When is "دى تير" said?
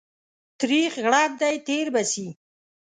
1.41-1.85